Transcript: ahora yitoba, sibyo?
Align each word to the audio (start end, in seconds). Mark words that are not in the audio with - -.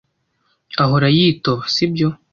ahora 0.83 1.07
yitoba, 1.17 1.63
sibyo? 1.73 2.07